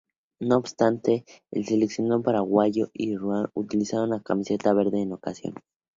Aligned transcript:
No 0.39 0.57
obstante, 0.57 1.25
el 1.51 1.67
seleccionado 1.67 2.23
paraguayo 2.23 2.89
de 2.95 3.19
rugby 3.19 3.37
ha 3.45 3.51
utilizado 3.53 4.03
una 4.03 4.19
camiseta 4.23 4.73
verde, 4.73 5.03
en 5.03 5.13
ocasiones. 5.13 5.61